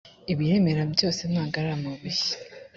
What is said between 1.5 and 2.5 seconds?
aramabuye.